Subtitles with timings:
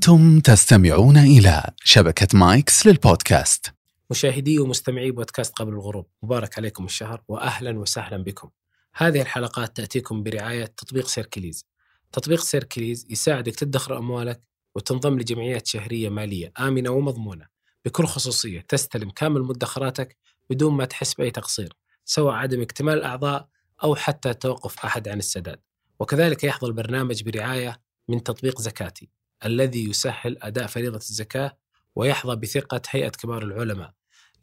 [0.00, 3.74] أنتم تستمعون إلى شبكة مايكس للبودكاست.
[4.10, 8.50] مشاهدي ومستمعي بودكاست قبل الغروب مبارك عليكم الشهر وأهلا وسهلا بكم.
[8.94, 11.66] هذه الحلقات تأتيكم برعاية تطبيق Circlys.
[12.12, 14.40] تطبيق Circlys يساعدك تدخر أموالك
[14.74, 17.46] وتنضم لجمعيات شهرية مالية آمنة ومضمونة.
[17.84, 20.16] بكل خصوصية تستلم كامل مدخراتك
[20.50, 21.72] بدون ما تحس بأي تقصير
[22.04, 23.48] سواء عدم اكتمال الأعضاء
[23.84, 25.60] أو حتى توقف أحد عن السداد.
[25.98, 29.19] وكذلك يحظى البرنامج برعاية من تطبيق زكاتي.
[29.44, 31.56] الذي يسهل أداء فريضة الزكاة
[31.96, 33.92] ويحظى بثقة هيئة كبار العلماء.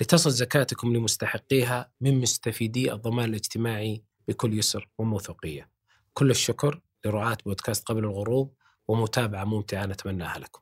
[0.02, 5.70] لتصل زكاتكم لمستحقيها من مستفيدي الضمان الاجتماعي بكل يسر وموثوقية.
[6.14, 8.54] كل الشكر لرعاة بودكاست قبل الغروب
[8.88, 10.62] ومتابعة ممتعة نتمناها لكم.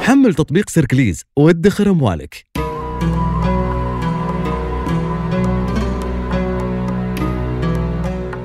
[0.00, 2.46] حمل تطبيق سيركليز وادخر أموالك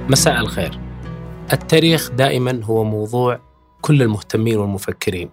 [0.10, 0.89] مساء الخير.
[1.54, 3.42] التاريخ دائما هو موضوع
[3.82, 5.30] كل المهتمين والمفكرين.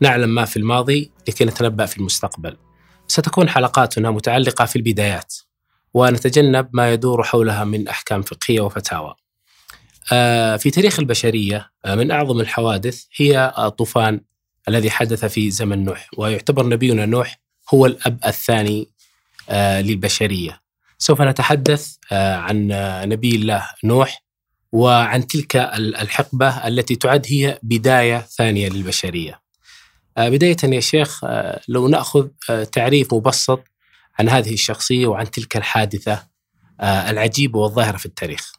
[0.00, 2.56] نعلم ما في الماضي لكي نتنبأ في المستقبل.
[3.08, 5.34] ستكون حلقاتنا متعلقة في البدايات
[5.94, 9.14] ونتجنب ما يدور حولها من أحكام فقهية وفتاوى.
[10.12, 14.20] آه، في تاريخ البشرية آه، من أعظم الحوادث هي الطوفان
[14.68, 17.40] الذي حدث في زمن نوح ويعتبر نبينا نوح
[17.74, 18.88] هو الأب الثاني
[19.50, 20.60] آه، للبشرية.
[20.98, 22.68] سوف نتحدث عن
[23.04, 24.25] نبي الله نوح
[24.76, 29.40] وعن تلك الحقبة التي تعد هي بداية ثانية للبشرية.
[30.18, 31.24] بداية يا شيخ
[31.68, 32.28] لو نأخذ
[32.72, 33.64] تعريف مبسط
[34.18, 36.26] عن هذه الشخصية وعن تلك الحادثة
[36.82, 38.52] العجيبة والظاهرة في التاريخ.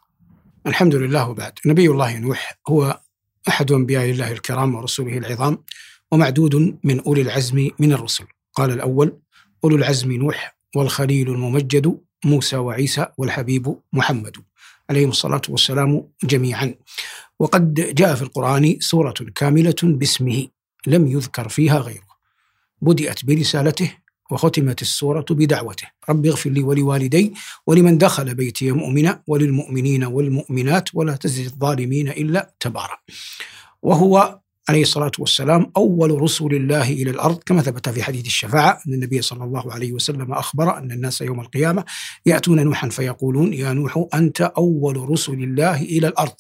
[0.68, 1.54] الحمد لله وبعد.
[1.66, 3.02] نبي الله نوح هو
[3.48, 5.64] أحد أنبياء الله الكرام ورسوله العظام
[6.12, 8.26] ومعدود من أولي العزم من الرسل.
[8.54, 9.20] قال الأول
[9.64, 14.38] أولو العزم نوح والخليل الممجد موسى وعيسى والحبيب محمد.
[14.90, 16.74] عليهم الصلاة والسلام جميعا.
[17.40, 20.48] وقد جاء في القرآن سورة كاملة باسمه
[20.88, 22.08] لم يذكر فيها غيره.
[22.82, 23.94] بدأت برسالته
[24.32, 25.88] وختمت السورة بدعوته.
[26.10, 27.34] رب اغفر لي ولوالدي
[27.68, 32.98] ولمن دخل بيتي مؤمنا وللمؤمنين والمؤمنات ولا تزد الظالمين إلا تبارا.
[33.82, 34.40] وهو
[34.70, 37.40] عليه الصلاة والسلام أول رسل الله إلى الأرض.
[37.46, 41.40] كما ثبت في حديث الشفاعة أن النبي صلى الله عليه وسلم أخبر أن الناس يوم
[41.40, 41.86] القيامة
[42.26, 46.34] يأتون نوحا فيقولون يا نوح أنت أول رسل الله إلى الأرض.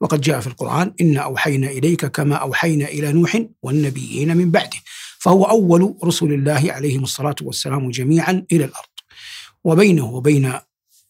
[0.00, 4.78] وقد جاء في القرآن إنا أوحينا إليك كما أوحينا إلى نوح والنبيين من بعده.
[5.18, 8.92] فهو أول رسل الله عليهم الصلاة والسلام جميعا إلى الأرض.
[9.64, 10.52] وبينه وبين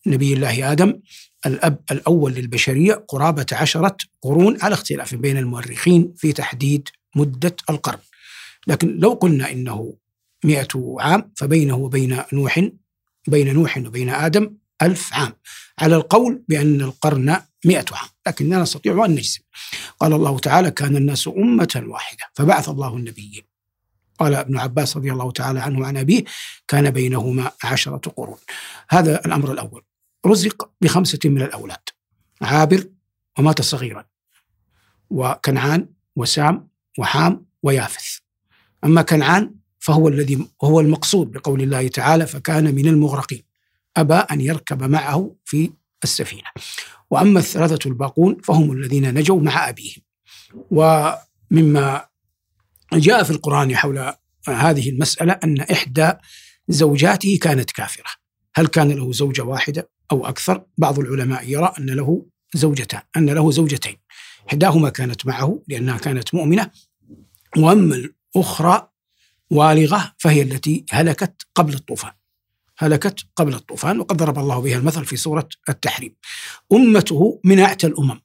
[0.06, 1.00] نبي الله آدم
[1.46, 7.98] الأب الأول للبشرية قرابة عشرة قرون على اختلاف بين المؤرخين في تحديد مدة القرن.
[8.66, 9.96] لكن لو قلنا إنه
[10.44, 12.68] مئة عام فبينه وبين نوح
[13.28, 15.32] بين نوح وبين آدم ألف عام.
[15.78, 19.40] على القول بأن القرن مئة عام لكننا نستطيع أن نجزم.
[20.00, 22.24] قال الله تعالى كان الناس أمة واحدة.
[22.34, 23.42] فبعث الله النبيين.
[24.18, 26.24] قال ابن عباس رضي الله تعالى عنه عن أبيه
[26.68, 28.38] كان بينهما عشرة قرون.
[28.90, 29.82] هذا الأمر الأول.
[30.26, 31.88] رزق بخمسة من الأولاد
[32.42, 32.88] عابر
[33.38, 34.04] ومات صغيرا
[35.10, 36.68] وكنعان وسام
[36.98, 38.18] وحام ويافث.
[38.84, 43.42] أما كنعان فهو الذي هو المقصود بقول الله تعالى فكان من المغرقين.
[43.96, 45.70] أبى أن يركب معه في
[46.04, 46.48] السفينة.
[47.10, 50.02] وأما الثلاثة الباقون فهم الذين نجوا مع أبيهم.
[50.70, 52.06] ومما
[52.92, 54.12] جاء في القرآن حول
[54.48, 56.12] هذه المسألة أن إحدى
[56.68, 58.10] زوجاته كانت كافرة.
[58.54, 63.50] هل كان له زوجة واحدة؟ أو أكثر بعض العلماء يرى أن له زوجتان أن له
[63.50, 63.96] زوجتين.
[64.48, 66.70] إحداهما كانت معه لأنها كانت مؤمنة
[67.56, 67.96] وأما
[68.36, 68.88] الأخرى
[69.50, 72.12] والغة فهي التي هلكت قبل الطوفان.
[72.78, 76.16] هلكت قبل الطوفان وقد ضرب الله بها المثل في سورة التحريم.
[76.72, 78.20] أمته من أعتى الأمم.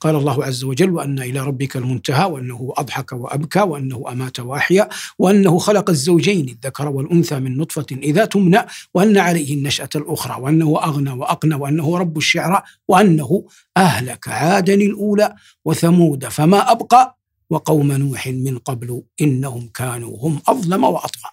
[0.00, 4.88] قال الله عز وجل وأن إلى ربك المنتهى وأنه أضحك وأبكى وأنه أمات وأحيا
[5.18, 8.58] وأنه خلق الزوجين الذكر والأنثى من نطفة إذا تمنى
[8.94, 13.44] وأن عليه النشأة الأخرى وأنه أغنى وأقنى وأنه رب الشعرى وأنه
[13.76, 15.34] أهلك عادا الأولى
[15.64, 17.18] وثمود فما أبقى
[17.50, 21.30] وقوم نوح من قبل إنهم كانوا هم أظلم وأطغى.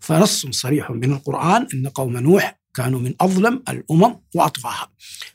[0.00, 4.90] فنص صريح من القرآن أن قوم نوح كانوا من أظلم الأمم وأطغاها.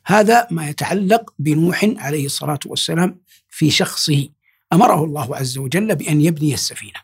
[0.05, 4.29] هذا ما يتعلق بنوح عليه الصلاة والسلام في شخصه.
[4.73, 6.99] أمره الله عز وجل بأن يبني السفينة.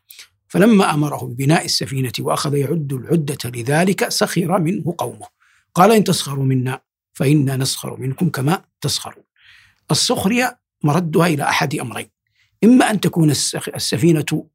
[0.48, 5.28] فلما أمره ببناء السفينة وأخذ يعد العدة لذلك سخر منه قومه.
[5.76, 6.82] قال إن تسخروا منا
[7.14, 9.24] فإنا نسخر منكم كما تسخرون.
[9.92, 12.10] السخرية مردها إلى أحد أمرين.
[12.64, 13.32] إما أن تكون
[13.76, 14.48] السفينة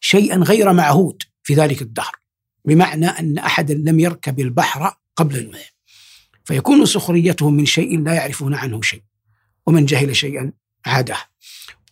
[0.00, 2.16] شيئا غير معهود في ذلك الدهر
[2.64, 5.74] بمعنى أن أحدا لم يركب البحر قبل نوح
[6.44, 9.02] فيكون سخريتهم من شيء لا يعرفون عنه شيء
[9.66, 10.52] ومن جهل شيئا
[10.86, 11.16] عاده.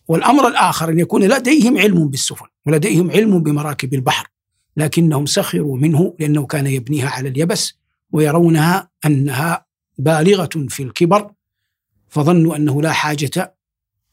[0.07, 4.27] والأمر الآخر أن يكون لديهم علم بالسفن ولديهم علم بمراكب البحر
[4.77, 7.73] لكنهم سخروا منه لأنه كان يبنيها على اليبس
[8.11, 9.65] ويرونها أنها
[9.97, 11.31] بالغة في الكبر
[12.09, 13.55] فظنوا أنه لا حاجة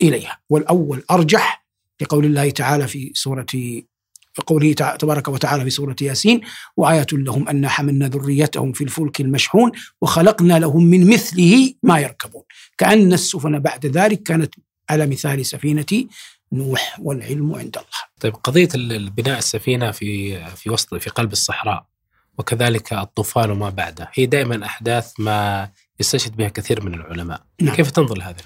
[0.03, 0.41] إليها.
[0.49, 1.67] والأول أرجح
[2.01, 3.47] لقول الله تعالى في سورة
[4.41, 6.41] قوله تبارك وتعالى في سورة ياسين
[6.77, 9.71] وآية لهم أن حملنا ذريتهم في الفلك المشحون
[10.01, 12.43] وخلقنا لهم من مثله ما يركبون.
[12.79, 14.55] كأن السفن بعد ذلك كانت
[14.91, 16.07] على مثال سفينة
[16.53, 18.01] نوح والعلم عند الله.
[18.21, 21.87] طيب قضية البناء السفينة في في وسط في قلب الصحراء
[22.39, 25.71] وكذلك الطوفان وما بعده هي دائما أحداث ما
[26.01, 27.43] يستشهد بها كثير من العلماء.
[27.61, 27.75] نعم.
[27.75, 28.37] كيف تنظر لهذه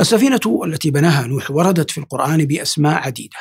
[0.00, 3.36] السفينة التي بناها نوح وردت في القرآن بأسماء عديدة.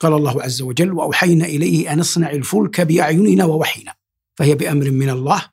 [0.00, 3.94] قال الله عز وجل وأوحينا إليه أن اصنع الفلك بأعيننا ووحينا
[4.34, 5.44] فهي بأمر من الله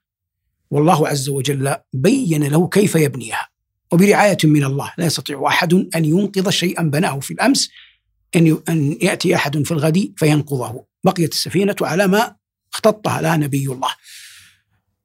[0.72, 3.50] والله عز وجل بين له كيف يبنيها
[3.92, 7.70] وبرعاية من الله لا يستطيع أحد أن ينقذ شيئا بناه في الأمس
[8.36, 12.36] أن أن يأتي أحد في الغد فينقضه بقيت السفينة على ما
[12.74, 13.90] اختطها لها نبي الله.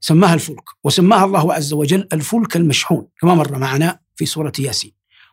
[0.01, 4.93] سماها الفلك وسماها الله عز وجل الفلك المشحون كما مر معنا في سورة ياسين.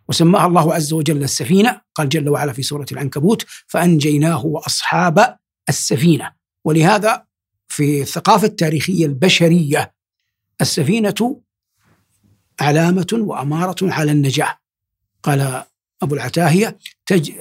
[0.09, 1.81] وسماها الله عز وجل السفينة.
[1.95, 5.38] قال جل وعلا في سورة العنكبوت فأنجيناه وأصحاب
[5.69, 6.31] السفينة.
[6.65, 7.23] ولهذا
[7.67, 9.94] في الثقافة التاريخية البشرية
[10.61, 11.41] السفينة
[12.59, 14.57] علامة وأمارة على النجاة.
[15.23, 15.63] قال
[16.01, 17.31] أبو العتاهية تج...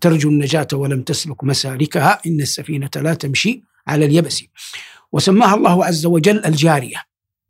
[0.00, 4.42] ترجو النجاة ولم تسلك مسالكها إن السفينة لا تمشي على اليبس.
[5.12, 7.02] وسماها الله عز وجل الجارية.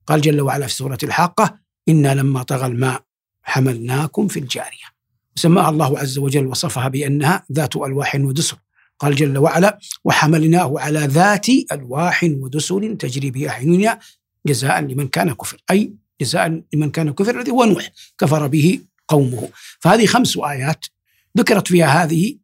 [0.06, 1.58] قال جل وعلا في سورة الحاقة
[1.88, 3.06] إنا لما طغى الماء
[3.46, 4.87] حملناكم في الجارية.
[5.37, 8.58] وسماها الله عز وجل وصفها بأنها ذات ألواح ودسر.
[8.98, 13.98] قال جل وعلا وحملناه على ذات ألواح ودسر تجري بأعيننا
[14.46, 15.62] جزاء لمن كان كفر.
[15.70, 19.48] أي جزاء لمن كان كفر الذي هو نوح كفر به قومه.
[19.81, 20.87] فهذه خمس آيات
[21.38, 22.38] ذكرت فيها هذه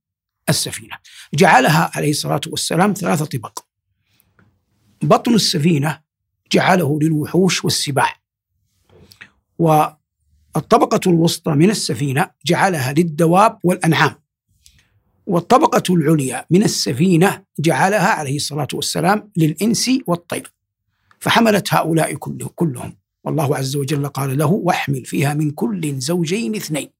[0.49, 0.97] السفينة.
[1.35, 3.59] جعلها عليه الصلاة والسلام ثلاثة طبق.
[5.03, 6.01] بطن السفينة
[6.53, 8.17] جعله للوحوش والسباع.
[10.55, 14.15] والطبقة الوسطى من السفينة جعلها للدواب والأنعام.
[15.27, 20.53] والطبقة العليا من السفينة جعلها عليه الصلاة والسلام للإنس والطير.
[21.21, 22.15] فحملت هؤلاء
[22.55, 22.97] كلهم.
[23.25, 26.91] والله عز وجل قال له واحمل فيها من كل زوجين اثنين.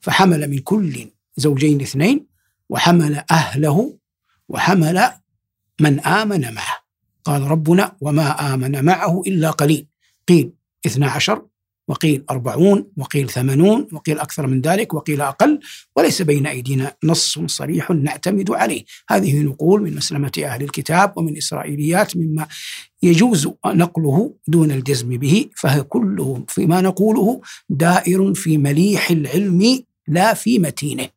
[0.00, 2.26] فحمل من كل زوجين اثنين
[2.68, 3.98] وحمل أهله
[4.48, 5.10] وحمل
[5.80, 6.84] من آمن معه.
[7.24, 9.86] قال ربنا وما آمن معه إلا قليل.
[10.28, 10.52] قيل
[10.86, 11.46] اثنا عشر
[11.88, 15.60] وقيل أربعون وقيل ثمانون وقيل أكثر من ذلك وقيل أقل
[15.96, 18.84] وليس بين أيدينا نص صريح نعتمد عليه.
[19.08, 22.46] هذه نقول من مسلمة أهل الكتاب ومن إسرائيليات مما
[23.02, 30.58] يجوز نقله دون الجزم به فهي كله فيما نقوله دائر في مليح العلم لا في
[30.58, 31.08] متينه.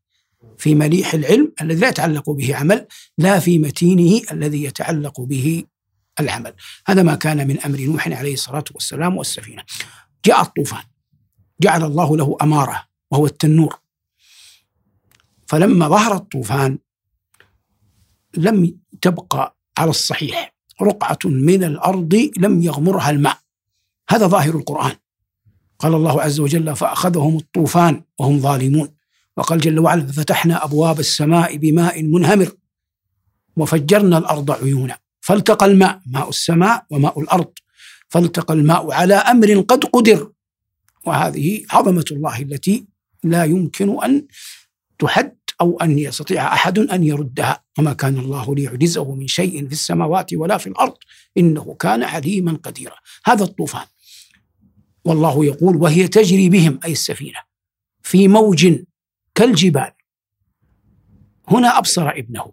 [0.57, 2.85] في مليح العلم الذي لا يتعلق به عمل
[3.17, 5.63] لا في متينه الذي يتعلق به
[6.19, 6.53] العمل.
[6.87, 9.63] هذا ما كان من أمر نوح عليه الصلاة والسلام والسفينة.
[10.27, 10.83] جاء الطوفان.
[11.61, 13.79] جعل الله له أمارة وهو التنور.
[15.47, 16.77] فلما ظهر الطوفان
[18.37, 20.53] لم تبقى على الصحيح.
[20.81, 23.37] رقعة من الأرض لم يغمرها الماء.
[24.09, 24.95] هذا ظاهر القرآن.
[25.79, 28.89] قال الله عز وجل فأخذهم الطوفان وهم ظالمون.
[29.37, 32.51] وقال جل وعلا ففتحنا أبواب السماء بماء منهمر
[33.57, 34.97] وفجرنا الأرض عيونا.
[35.21, 37.51] فالتقى الماء ماء السماء وماء الأرض.
[38.09, 40.31] فالتقى الماء على أمر قد قدر.
[41.05, 42.87] وهذه عظمة الله التي
[43.23, 44.27] لا يمكن أن
[44.99, 47.63] تحد أو أن يستطيع أحد أن يردها.
[47.79, 50.97] وما كان الله ليعجزه من شيء في السماوات ولا في الأرض.
[51.37, 52.95] إنه كان عليما قديرا.
[53.25, 53.85] هذا الطوفان.
[55.05, 57.39] والله يقول وهي تجري بهم أي السفينة
[58.03, 58.73] في موج
[59.35, 59.91] كالجبال.
[61.47, 62.51] هنا أبصر ابنه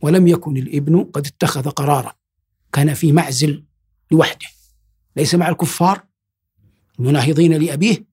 [0.00, 2.14] ولم يكن الابن قد اتخذ قرارا.
[2.72, 3.64] كان في معزل
[4.10, 4.46] لوحده.
[5.16, 6.06] ليس مع الكفار
[6.98, 8.06] المناهضين لأبيه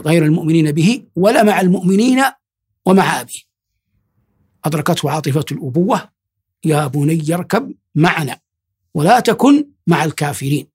[0.00, 2.24] غير المؤمنين به ولا مع المؤمنين
[2.86, 3.40] ومع أبيه.
[4.64, 6.10] أدركته عاطفة الأبوة
[6.64, 8.40] يا بني اركب معنا
[8.94, 10.68] ولا تكن مع الكافرين.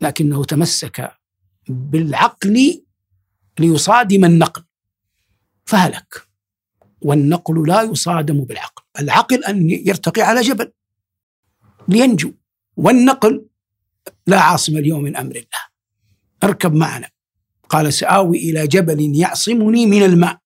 [0.00, 1.12] لكنه تمسك
[1.68, 2.84] بالعقل
[3.58, 4.64] ليصادم النقل.
[5.64, 6.28] فهلك.
[7.00, 8.82] والنقل لا يصادم بالعقل.
[9.00, 10.72] العقل أن يرتقي على جبل.
[11.88, 12.32] لينجو.
[12.76, 13.47] والنقل
[14.26, 15.68] لا عاصم اليوم من أمر الله.
[16.44, 17.08] أركب معنا.
[17.68, 20.38] قال سآوي إلى جبل يعصمني من الماء.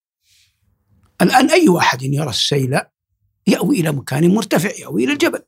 [1.23, 2.81] الآن أي أحد يرى السيل
[3.47, 5.43] يأوي إلى مكان مرتفع يأوي إلى الجبل.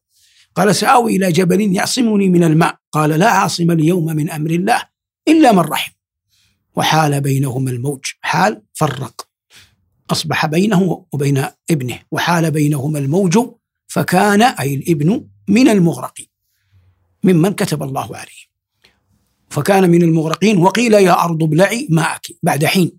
[0.55, 2.77] قال سآوي إلى جبل يعصمني من الماء.
[2.93, 4.83] قال لا عاصم اليوم من أمر الله
[5.29, 5.93] إلا من رحم.
[6.77, 8.05] وحال بينهما الموج.
[8.21, 9.29] حال فرق.
[10.11, 11.99] أصبح بينه وبين ابنه.
[12.11, 13.39] وحال بينهما الموج
[13.87, 16.34] فكان أي الابن من المغرقين.
[17.25, 18.45] ممن كتب الله عليه.
[19.51, 22.99] فكان من المغرقين وقيل يا أرض ابلعي ماءك بعد حين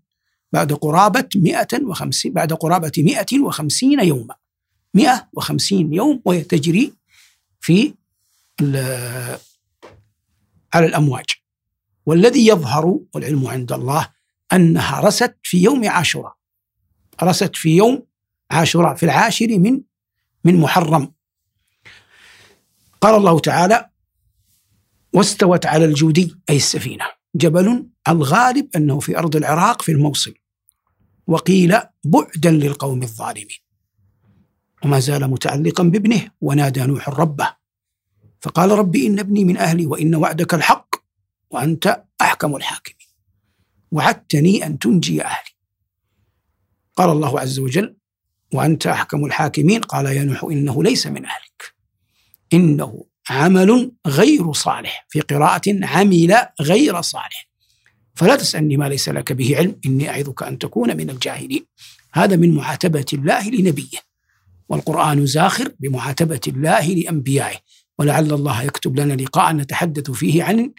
[0.51, 4.35] بعد قرابة 150 بعد قرابة 150 يوما.
[4.93, 6.93] 150 يوم وهي تجري
[7.59, 7.93] في
[10.73, 11.25] على الأمواج.
[12.05, 14.09] والذي يظهر والعلم عند الله
[14.53, 16.35] أنها رست في يوم عاشوراء.
[17.23, 18.03] رست في يوم
[18.51, 19.81] عاشوراء في العاشر من
[20.43, 21.13] من محرم.
[23.01, 23.89] قال الله تعالى
[25.15, 27.05] واستوت على الجودي أي السفينة.
[27.35, 30.33] جبل الغالب أنه في أرض العراق في الموصل.
[31.27, 33.57] وقيل بعدا للقوم الظالمين.
[34.83, 37.55] وما زال متعلقا بابنه ونادى نوح ربه.
[38.41, 40.95] فقال ربي إن ابني من أهلي وإن وعدك الحق
[41.49, 43.07] وأنت أحكم الحاكمين.
[43.91, 45.55] وعدتني أن تنجي أهلي.
[46.95, 47.97] قال الله عز وجل
[48.53, 49.81] وأنت أحكم الحاكمين.
[49.81, 51.75] قال يا نوح إنه ليس من أهلك.
[52.53, 57.49] إنه عمل غير صالح في قراءة عمل غير صالح.
[58.15, 61.65] فلا تسألني ما ليس لك به علم إني أعظك أن تكون من الجاهلين.
[62.13, 63.97] هذا من معاتبة الله لنبيه.
[64.69, 67.57] والقرآن زاخر بمعاتبة الله لأنبيائه.
[67.99, 70.71] ولعل الله يكتب لنا لقاء نتحدث فيه عن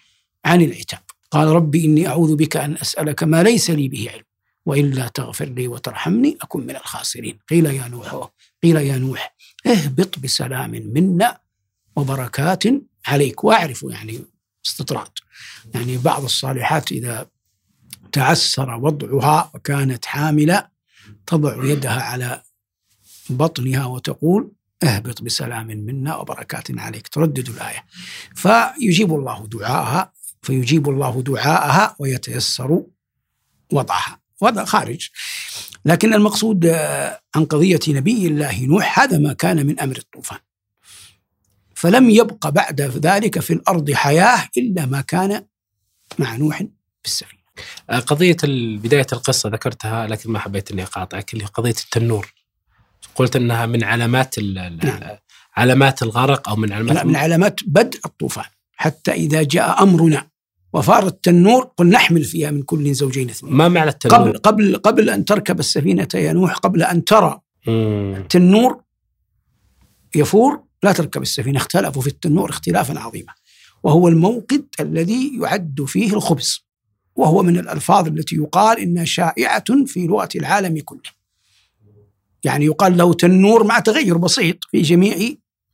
[0.45, 1.01] عن العتاب.
[1.31, 4.25] قال ربي إني أعوذ بك أن أسألك ما ليس لي به علم.
[4.67, 7.39] وإلا تغفر لي وترحمني أكن من الخاسرين.
[7.51, 8.31] قيل يا نوح
[8.63, 9.37] قيل يا نوح
[9.67, 11.46] اهبط بسلام منا
[11.97, 12.65] وبركات
[13.07, 13.45] عليك.
[13.45, 14.21] وأعرف يعني
[14.67, 15.11] استطراد.
[15.75, 17.27] يعني بعض الصالحات إذا
[18.13, 20.69] تعسر وضعها وكانت حاملة
[21.27, 22.43] تضع يدها على
[23.31, 27.09] بطنها وتقول اهبط بسلام منا وبركات عليك.
[27.09, 27.85] تردد الآية.
[28.35, 30.13] فيجيب الله دعاءها
[30.43, 32.83] فيجيب الله دعاءها ويتيسر
[33.73, 34.21] وضعها.
[34.41, 35.09] وضع خارج.
[35.85, 36.67] لكن المقصود
[37.35, 40.39] عن قضية نبي الله نوح هذا ما كان من أمر الطوفان.
[41.77, 45.45] فلم يبق بعد ذلك في الأرض حياة إلا ما كان
[46.19, 46.59] مع نوح
[47.03, 47.43] في السفينة
[48.07, 48.37] قضية
[48.77, 52.33] بداية القصة ذكرتها لكن ما حبيت أني أقاطعك اللي قضية التنور
[53.15, 55.01] قلت أنها من علامات نعم.
[55.57, 58.45] علامات الغرق أو من علامات من علامات بدء الطوفان
[58.77, 60.27] حتى إذا جاء أمرنا
[60.73, 65.11] وفار التنور قل نحمل فيها من كل زوجين اثنين ما معنى التنور؟ قبل قبل قبل
[65.11, 68.15] أن تركب السفينة يا نوح قبل أن ترى مم.
[68.17, 68.81] التنور
[70.15, 73.33] يفور لا تركب السفينة اختلفوا في التنور اختلافا عظيما.
[73.83, 76.67] وهو الموقد الذي يعد فيه الخبز.
[77.17, 81.17] وهو من الألفاظ التي يقال إنها شائعة في لغة العالم كله.
[82.45, 85.17] يعني يقال له تنور مع تغير بسيط في جميع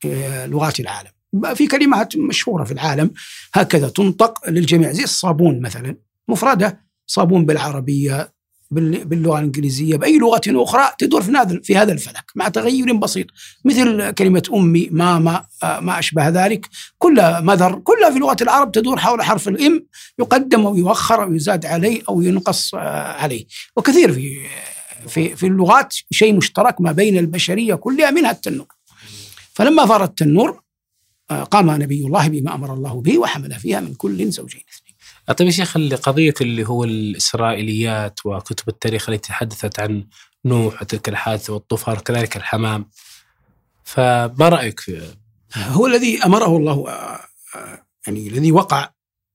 [0.04, 1.10] آه، لغات العالم.
[1.54, 3.10] في كلمات مشهورة في العالم
[3.54, 4.92] هكذا تنطق للجميع.
[4.92, 5.96] زي الصابون مثلا.
[6.28, 8.32] مفردة صابون بالعربية
[8.72, 11.22] باللغة الإنجليزية بأي لغة أخرى تدور
[11.62, 13.26] في هذا الفلك مع تغير بسيط.
[13.64, 16.68] مثل كلمة أمي ماما آه، ما أشبه ذلك.
[16.98, 19.86] كلها مذر كلها في لغة العرب تدور حول حرف الإم
[20.18, 22.78] يقدم أو يؤخر أو يزاد عليه أو ينقص آه،
[23.12, 23.44] عليه.
[23.76, 24.40] وكثير في
[25.08, 28.66] في في اللغات شيء مشترك ما بين البشرية كلها منها التنور.
[29.54, 30.62] فلما فار التنور
[31.30, 34.91] آه، قام نبي الله بما أمر الله به وحمل فيها من كل زوجين اثنين.
[35.26, 40.06] طيب يا شيخ قضيه اللي هو الإسرائيليات وكتب التاريخ التي تحدثت عن
[40.44, 42.90] نوح وتلك الحادثة والطوفان وكذلك الحمام.
[43.84, 45.14] فما رأيك في
[45.56, 47.20] هو الذي أمره الله آه،
[47.54, 48.90] آه، يعني الذي وقع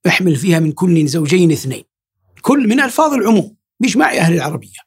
[0.08, 1.84] احمل فيها من كل زوجين اثنين.
[2.42, 4.80] كل من ألفاظ العموم باجماع أهل العربية.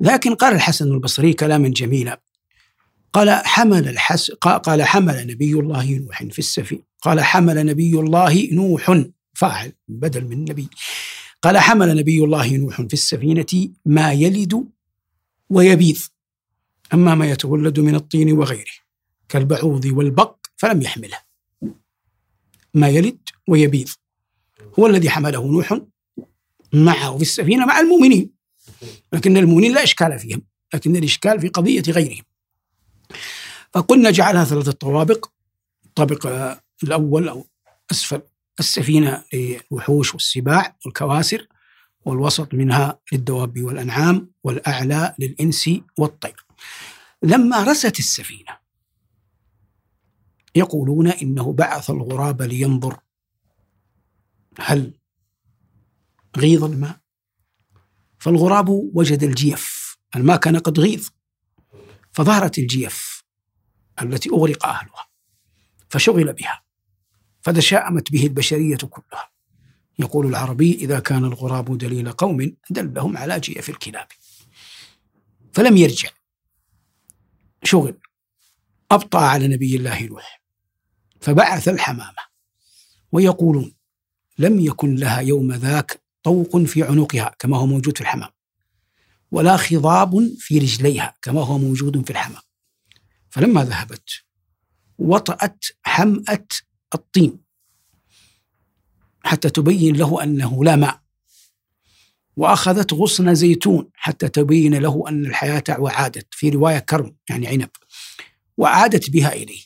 [0.00, 2.20] لكن قال الحسن البصري كلاما جميلا.
[3.12, 9.04] قال حمل الحس قال حمل نبي الله نوح في السفينة قال حمل نبي الله نوح
[9.38, 10.68] فاعل بدل من نبي.
[11.42, 14.68] قال حمل نبي الله نوح في السفينة ما يلد
[15.50, 15.98] ويبيض
[16.94, 18.76] أما ما يتولد من الطين وغيره
[19.28, 21.18] كالبعوض والبق فلم يحمله.
[22.74, 23.18] ما يلد
[23.48, 23.88] ويبيض
[24.78, 25.80] هو الذي حمله نوح
[26.72, 28.30] معه في السفينة مع المؤمنين.
[29.12, 30.42] لكن المؤمنين لا إشكال فيهم
[30.74, 32.24] لكن الإشكال في قضية غيرهم.
[33.72, 35.30] فقلنا جعلها ثلاثة طوابق
[35.86, 36.26] الطابق
[36.82, 37.46] الأول أو
[37.90, 38.22] أسفل
[38.58, 41.46] السفينة للوحوش والسباع والكواسر
[42.04, 46.46] والوسط منها للدواب والأنعام والأعلى للإنس والطير.
[47.22, 48.58] لما رست السفينة
[50.54, 53.00] يقولون إنه بعث الغراب لينظر
[54.58, 54.98] هل
[56.36, 57.00] غيض الماء
[58.18, 61.08] فالغراب وجد الجيف الماء كان قد غيض
[62.12, 63.24] فظهرت الجيف
[64.02, 65.08] التي أغرق أهلها
[65.90, 66.67] فشغل بها.
[67.40, 69.30] فتشاءمت به البشرية كلها.
[69.98, 74.06] يقول العربي إذا كان الغراب دليل قوم دلهم على جيف الكلاب.
[75.52, 76.08] فلم يرجع.
[77.64, 77.98] شغل.
[78.90, 80.42] أبطأ على نبي الله نوح.
[81.20, 82.28] فبعث الحمامة.
[83.12, 83.74] ويقولون
[84.38, 88.30] لم يكن لها يوم ذاك طوق في عنقها كما هو موجود في الحمام.
[89.30, 92.42] ولا خضاب في رجليها كما هو موجود في الحمام.
[93.30, 94.10] فلما ذهبت
[94.98, 96.46] وطأت حمأة
[96.94, 97.38] الطين
[99.24, 101.00] حتى تبين له أنه لا ماء.
[102.36, 107.70] وأخذت غصن زيتون حتى تبين له أن الحياة وعادت في رواية كرم يعني عنب
[108.56, 109.62] وعادت بها إليه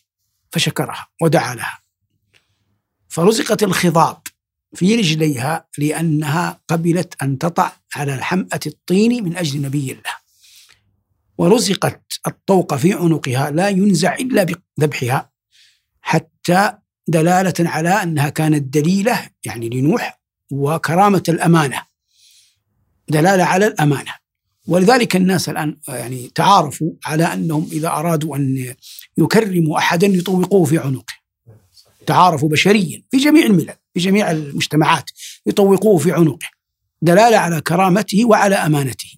[0.52, 1.83] فشكرها ودعا لها.
[3.09, 4.23] فرزقت الخضاب
[4.75, 10.23] في رجليها لأنها قبلت أن تطع على حمأة الطين من أجل نبي الله.
[11.38, 14.47] ورزقت الطوق في عنقها لا ينزع إلا
[14.79, 15.33] بذبحها
[16.02, 16.79] حتى
[17.09, 21.83] دلالة على أنها كانت دليلة يعني لنوح وكرامة الأمانة.
[23.09, 24.13] دلالة على الأمانة.
[24.67, 28.75] ولذلك الناس الآن يعني تعارفوا على أنهم إذا أرادوا أن
[29.19, 31.15] يكرموا أحدا يطوقوه في عنقه.
[32.07, 35.11] تعارفوا بشريا في جميع الملل في جميع المجتمعات
[35.47, 36.49] يطوقوه في عنقه.
[37.03, 39.09] دلالة على كرامته وعلى أمانته.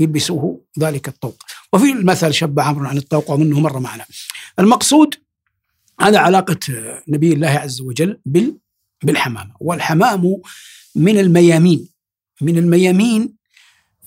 [0.00, 1.42] يلبسوه ذلك الطوق.
[1.72, 4.04] وفي المثل شب عمرو عن الطوق ومنه مر معنا.
[4.58, 5.14] المقصود
[6.00, 6.58] هذا علاقة
[7.08, 8.58] نبي الله عز وجل بال
[9.02, 9.54] بالحمامة.
[9.60, 10.42] والحمام
[10.94, 11.88] من الميامين.
[12.40, 13.36] من الميامين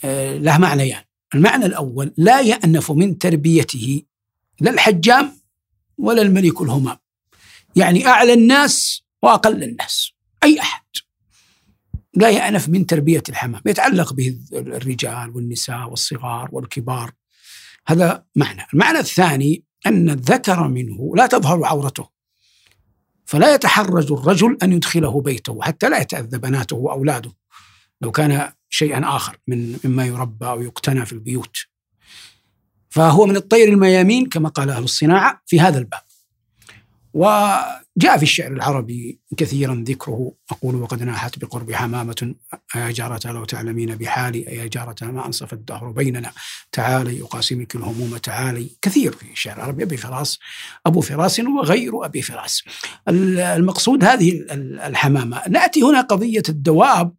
[0.04, 1.04] آه، له معنيان.
[1.36, 4.02] المعنى الأول لا يأنف من تربيته
[4.62, 5.32] لا الحجام
[5.98, 6.98] ولا الملك الهمام.
[7.76, 10.12] يعني أعلى الناس وأقل الناس.
[10.44, 10.84] أي أحد.
[12.14, 13.62] لا يأنف من تربية الحمام.
[13.66, 17.12] يتعلق به الرجال والنساء والصغار والكبار.
[17.88, 18.66] هذا معنى.
[18.74, 22.10] المعنى الثاني أن الذكر منه لا تظهر عورته.
[23.26, 27.32] فلا يتحرج الرجل أن يدخله بيته حتى لا يتأذى بناته وأولاده
[28.02, 31.58] لو كان شيئا آخر من مما يربى أو يقتنى في البيوت.
[32.90, 36.09] فهو من الطير الميامين كما قال أهل الصناعة في هذا الباب.
[37.20, 40.34] وجاء في الشعر العربي كثيرا ذكره.
[40.52, 42.36] أقول وقد ناحت بقرب حمامة
[42.76, 46.32] يا جارة لو تعلمين بحالي يا جارة ما أنصف الدهر بيننا
[46.72, 48.70] تعالي يقاسمك الهموم تعالي.
[48.82, 50.40] كثير في الشعر العربي أبي فراس
[50.86, 52.64] أبو فراس وغير أبي فراس.
[53.08, 55.42] المقصود هذه الحمامة.
[55.48, 57.16] نأتي هنا قضية الدواب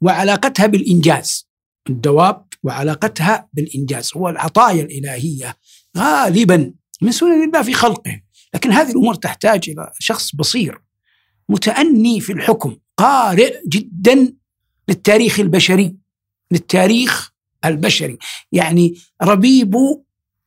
[0.00, 1.48] وعلاقتها بالإنجاز.
[1.88, 4.10] الدواب وعلاقتها بالإنجاز.
[4.16, 5.56] هو العطايا الإلهية
[5.98, 6.72] غالبا
[7.02, 8.25] من سنن الله في خلقه.
[8.56, 10.80] لكن هذه الأمور تحتاج إلى شخص بصير
[11.48, 14.32] متأني في الحكم قارئ جدا
[14.88, 15.96] للتاريخ البشري
[16.50, 17.32] للتاريخ
[17.64, 18.18] البشري.
[18.52, 19.76] يعني ربيب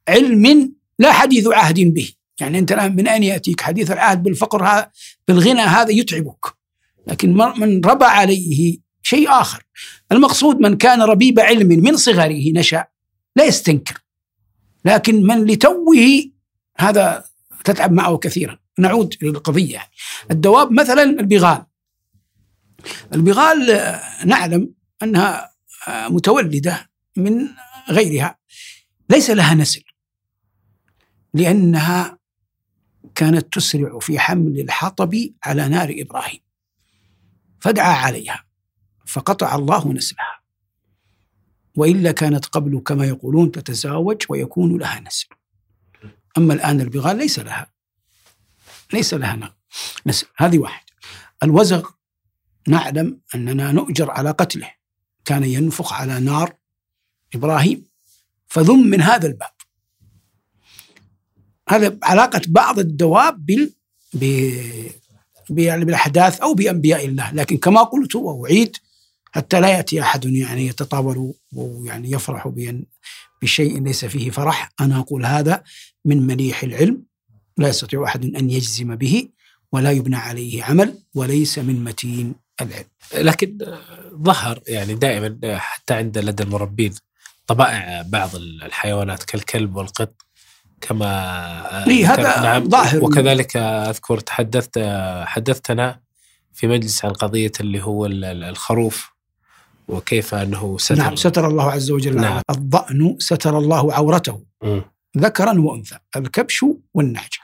[0.08, 2.12] علم لا حديث عهد به.
[2.40, 4.86] يعني أنت الآن من أين يأتيك؟ حديث العهد بالفقر
[5.28, 6.46] بالغنى هذا يتعبك.
[7.08, 9.64] لكن من ربى عليه شيء آخر.
[10.12, 12.86] المقصود من كان ربيب علم من صغره نشأ
[13.36, 14.04] لا يستنكر.
[14.86, 16.32] لكن من لتوه
[16.78, 17.29] هذا
[17.64, 18.60] تتعب معه كثيرا.
[18.80, 19.92] نعود للقضية يعني.
[20.32, 21.66] الدواب مثلا البغال.
[23.14, 25.52] البغال آه، نعلم أنها
[25.88, 27.48] آه، متولدة من
[27.90, 28.38] غيرها.
[29.10, 29.84] ليس لها نسل.
[31.34, 32.20] لأنها
[33.16, 36.40] كانت تسرع في حمل الحطب على نار إبراهيم.
[37.60, 38.44] فدعا عليها.
[39.06, 40.40] فقطع الله نسلها.
[41.76, 45.28] وإلا كانت قبل كما يقولون تتزاوج ويكون لها نسل.
[46.38, 47.72] أما الآن البغال ليس لها.
[48.94, 49.56] ليس لها
[50.06, 50.84] نسل هذه واحد.
[51.44, 51.90] الوزغ
[52.68, 54.72] نعلم أننا نؤجر على قتله.
[55.26, 56.54] كان ينفخ على نار
[57.36, 57.86] إبراهيم
[58.48, 59.52] فذم من هذا الباب.
[61.70, 63.74] هذا علاقة بعض الدواب بال
[65.50, 67.32] بالأحداث أو بأنبياء الله.
[67.32, 68.78] لكن كما قلت وأعيد
[69.32, 72.84] حتى لا يأتي أحد يعني يتطاول ويعني يفرح بأن
[73.42, 74.70] بشيء ليس فيه فرح.
[74.82, 75.64] أنا أقول هذا
[76.06, 77.04] من مليح العلم.
[77.58, 79.30] لا يستطيع أحد أن يجزم به
[79.72, 82.86] ولا يبنى عليه عمل وليس من متين العلم.
[83.18, 83.58] لكن
[84.14, 86.94] ظهر يعني دائما حتى عند لدى المربين
[87.48, 90.14] طبائع بعض الحيوانات كالكلب والقط
[90.82, 93.04] كما إيه هذا نعم ظاهر.
[93.04, 94.80] وكذلك أذكر تحدثت
[95.26, 96.00] حدثتنا
[96.54, 99.12] في مجلس عن قضية اللي هو الخروف.
[99.90, 102.42] وكيف أنه ستر نعم ستر الله عز وجل نعم.
[102.50, 104.82] الضأن ستر الله عورته م.
[105.18, 107.40] ذكرا وأنثى الكبش والنعجة.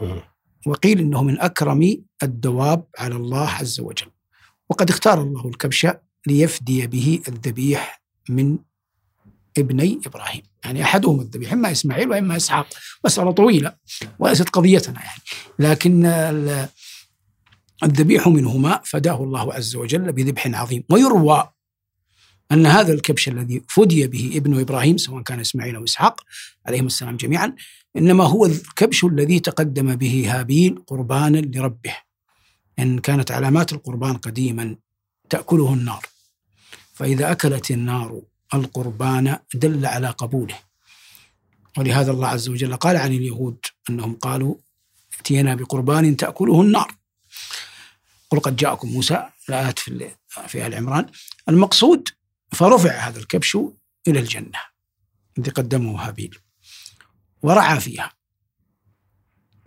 [0.00, 0.18] م.
[0.66, 4.10] وقيل إنه من أكرم الدواب على الله عز وجل.
[4.70, 5.86] وقد اختار الله الكبش
[6.26, 8.58] ليفدي به الذبيح من
[9.58, 10.42] ابني إبراهيم.
[10.64, 12.66] يعني أحدهم الذبيح إما إسماعيل وإما إسحاق.
[13.04, 13.72] مسألة طويلة
[14.18, 15.22] وليست قضيتنا يعني.
[15.58, 16.06] لكن
[17.82, 20.84] الذبيح منهما فداه الله عز وجل بذبح عظيم.
[20.90, 21.48] ويروى
[22.52, 26.20] أن هذا الكبش الذي فدي به ابن إبراهيم سواء كان إسماعيل أو إسحاق
[26.66, 27.54] عليهم السلام جميعا
[27.96, 31.96] إنما هو الكبش الذي تقدم به هابيل قربانا لربه.
[32.78, 34.76] إن كانت علامات القربان قديما
[35.30, 36.06] تأكله النار.
[36.94, 38.22] فإذا أكلت النار
[38.54, 40.58] القربان دل على قبوله.
[41.78, 43.58] ولهذا الله عز وجل قال عن اليهود
[43.90, 44.54] أنهم قالوا
[45.16, 46.94] ائتينا بقربان تأكله النار.
[48.30, 50.10] قل قد جاءكم موسى الآيات في
[50.48, 51.06] في آل عمران.
[51.48, 52.08] المقصود
[52.52, 53.56] فرفع هذا الكبش
[54.08, 54.58] إلى الجنة
[55.38, 56.38] الذي قدمه هابيل
[57.42, 58.12] ورعى فيها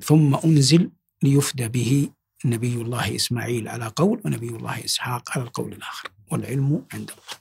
[0.03, 0.91] ثم أنزل
[1.23, 2.09] ليفدى به
[2.45, 7.39] نبي الله إسماعيل على قول ونبي الله إسحاق على القول الآخر والعلم عند الله.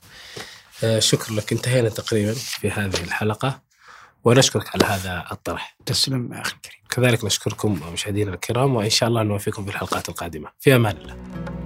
[0.83, 3.61] آه، شكرا لك انتهينا تقريبا في هذه الحلقة
[4.23, 5.77] ونشكرك على هذا الطرح.
[5.85, 6.79] تسلم أخي الكريم.
[6.89, 10.49] كذلك نشكركم مشاهدينا الكرام وإن شاء الله نوافيكم في الحلقات القادمة.
[10.59, 11.58] في أمان الله.